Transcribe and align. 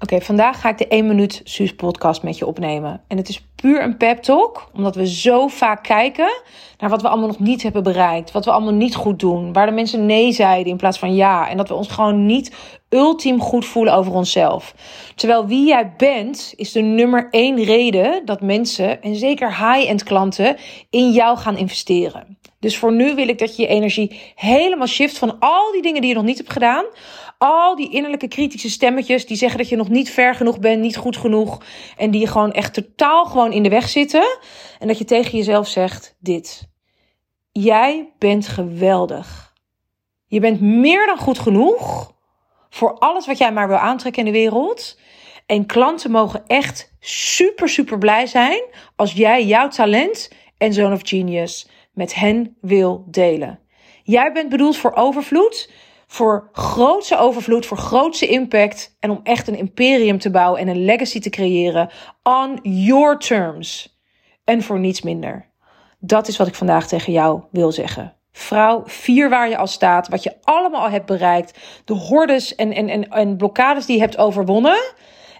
Oké, 0.00 0.20
vandaag 0.20 0.60
ga 0.60 0.68
ik 0.68 0.78
de 0.78 0.88
1 0.88 1.06
minuut 1.06 1.40
Suus 1.44 1.74
podcast 1.74 2.22
met 2.22 2.38
je 2.38 2.46
opnemen. 2.46 3.00
En 3.08 3.16
het 3.16 3.28
is 3.28 3.46
puur 3.54 3.82
een 3.82 3.96
pep 3.96 4.22
talk, 4.22 4.68
omdat 4.72 4.94
we 4.94 5.06
zo 5.06 5.48
vaak 5.48 5.82
kijken 5.82 6.32
naar 6.78 6.90
wat 6.90 7.02
we 7.02 7.08
allemaal 7.08 7.28
nog 7.28 7.38
niet 7.38 7.62
hebben 7.62 7.82
bereikt. 7.82 8.32
Wat 8.32 8.44
we 8.44 8.50
allemaal 8.50 8.72
niet 8.72 8.94
goed 8.94 9.18
doen. 9.18 9.52
Waar 9.52 9.66
de 9.66 9.72
mensen 9.72 10.06
nee 10.06 10.32
zeiden 10.32 10.72
in 10.72 10.76
plaats 10.76 10.98
van 10.98 11.14
ja. 11.14 11.48
En 11.48 11.56
dat 11.56 11.68
we 11.68 11.74
ons 11.74 11.88
gewoon 11.88 12.26
niet 12.26 12.56
ultiem 12.94 13.40
goed 13.40 13.66
voelen 13.66 13.94
over 13.94 14.12
onszelf. 14.12 14.74
Terwijl 15.14 15.46
wie 15.46 15.66
jij 15.66 15.92
bent 15.96 16.52
is 16.56 16.72
de 16.72 16.80
nummer 16.80 17.28
één 17.30 17.64
reden 17.64 18.24
dat 18.24 18.40
mensen, 18.40 19.02
en 19.02 19.16
zeker 19.16 19.48
high-end 19.48 20.02
klanten, 20.02 20.56
in 20.90 21.10
jou 21.10 21.36
gaan 21.38 21.56
investeren. 21.56 22.38
Dus 22.60 22.78
voor 22.78 22.92
nu 22.92 23.14
wil 23.14 23.28
ik 23.28 23.38
dat 23.38 23.56
je 23.56 23.62
je 23.62 23.68
energie 23.68 24.20
helemaal 24.34 24.86
shift 24.86 25.18
van 25.18 25.38
al 25.38 25.72
die 25.72 25.82
dingen 25.82 26.00
die 26.00 26.10
je 26.10 26.16
nog 26.16 26.24
niet 26.24 26.38
hebt 26.38 26.52
gedaan. 26.52 26.84
Al 27.38 27.76
die 27.76 27.90
innerlijke 27.90 28.28
kritische 28.28 28.70
stemmetjes 28.70 29.26
die 29.26 29.36
zeggen 29.36 29.58
dat 29.58 29.68
je 29.68 29.76
nog 29.76 29.88
niet 29.88 30.10
ver 30.10 30.34
genoeg 30.34 30.58
bent, 30.58 30.80
niet 30.80 30.96
goed 30.96 31.16
genoeg. 31.16 31.62
En 31.96 32.10
die 32.10 32.20
je 32.20 32.26
gewoon 32.26 32.52
echt 32.52 32.74
totaal 32.74 33.24
gewoon 33.24 33.52
in 33.52 33.62
de 33.62 33.68
weg 33.68 33.88
zitten. 33.88 34.38
En 34.78 34.88
dat 34.88 34.98
je 34.98 35.04
tegen 35.04 35.38
jezelf 35.38 35.68
zegt 35.68 36.16
dit. 36.18 36.68
Jij 37.52 38.12
bent 38.18 38.48
geweldig. 38.48 39.52
Je 40.26 40.40
bent 40.40 40.60
meer 40.60 41.06
dan 41.06 41.18
goed 41.18 41.38
genoeg 41.38 42.13
voor 42.74 42.98
alles 42.98 43.26
wat 43.26 43.38
jij 43.38 43.52
maar 43.52 43.68
wil 43.68 43.76
aantrekken 43.76 44.26
in 44.26 44.32
de 44.32 44.38
wereld. 44.38 44.98
En 45.46 45.66
klanten 45.66 46.10
mogen 46.10 46.42
echt 46.46 46.92
super, 47.00 47.68
super 47.68 47.98
blij 47.98 48.26
zijn 48.26 48.62
als 48.96 49.12
jij 49.12 49.44
jouw 49.44 49.68
talent 49.68 50.30
en 50.58 50.72
Zone 50.72 50.94
of 50.94 51.00
Genius 51.02 51.68
met 51.92 52.14
hen 52.14 52.56
wil 52.60 53.04
delen. 53.06 53.58
Jij 54.02 54.32
bent 54.32 54.48
bedoeld 54.48 54.76
voor 54.76 54.94
overvloed, 54.94 55.70
voor 56.06 56.48
grootse 56.52 57.16
overvloed, 57.18 57.66
voor 57.66 57.76
grootse 57.76 58.26
impact 58.26 58.96
en 59.00 59.10
om 59.10 59.20
echt 59.22 59.48
een 59.48 59.58
imperium 59.58 60.18
te 60.18 60.30
bouwen 60.30 60.60
en 60.60 60.68
een 60.68 60.84
legacy 60.84 61.20
te 61.20 61.30
creëren 61.30 61.90
on 62.22 62.58
your 62.62 63.18
terms. 63.18 63.98
En 64.44 64.62
voor 64.62 64.78
niets 64.78 65.02
minder. 65.02 65.50
Dat 65.98 66.28
is 66.28 66.36
wat 66.36 66.46
ik 66.46 66.54
vandaag 66.54 66.88
tegen 66.88 67.12
jou 67.12 67.42
wil 67.50 67.72
zeggen. 67.72 68.16
Vrouw, 68.36 68.82
vier 68.86 69.28
waar 69.28 69.48
je 69.48 69.56
al 69.56 69.66
staat, 69.66 70.08
wat 70.08 70.22
je 70.22 70.34
allemaal 70.42 70.80
al 70.80 70.90
hebt 70.90 71.06
bereikt, 71.06 71.58
de 71.84 71.94
hordes 71.94 72.54
en, 72.54 72.72
en, 72.72 72.88
en, 72.88 73.10
en 73.10 73.36
blokkades 73.36 73.86
die 73.86 73.94
je 73.94 74.00
hebt 74.00 74.18
overwonnen. 74.18 74.94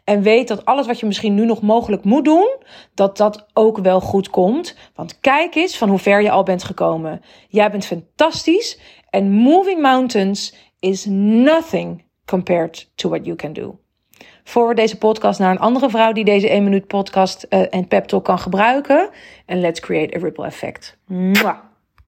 En 0.05 0.23
weet 0.23 0.49
dat 0.49 0.65
alles 0.65 0.87
wat 0.87 1.01
je 1.01 1.07
misschien 1.07 1.35
nu 1.35 1.45
nog 1.45 1.63
mogelijk 1.63 2.05
moet 2.05 2.25
doen, 2.25 2.57
dat 2.95 3.17
dat 3.17 3.47
ook 3.53 3.79
wel 3.79 4.01
goed 4.01 4.31
komt. 4.31 4.77
Want 4.95 5.21
kijk 5.21 5.55
eens 5.55 5.77
van 5.77 5.89
hoe 5.89 5.99
ver 5.99 6.23
je 6.23 6.31
al 6.31 6.43
bent 6.43 6.65
gekomen. 6.65 7.21
Jij 7.49 7.71
bent 7.71 7.87
fantastisch. 7.87 8.81
En 9.11 9.31
moving 9.31 9.81
mountains 9.81 10.55
is 10.81 11.05
nothing 11.09 12.05
compared 12.25 12.91
to 12.95 13.09
what 13.09 13.25
you 13.25 13.37
can 13.37 13.53
do. 13.53 13.79
Voor 14.45 14.75
deze 14.75 14.99
podcast 14.99 15.39
naar 15.39 15.51
een 15.51 15.59
andere 15.59 15.91
vrouw 15.91 16.13
die 16.13 16.25
deze 16.25 16.49
1 16.49 16.65
minuut 16.65 16.87
podcast 16.87 17.47
uh, 17.51 17.75
en 17.75 17.89
pep 17.89 18.05
talk 18.05 18.25
kan 18.25 18.39
gebruiken. 18.39 19.11
En 19.47 19.61
let's 19.61 19.81
create 19.81 20.17
a 20.17 20.21
ripple 20.21 20.45
effect. 20.45 20.99
Mwah. 21.07 21.73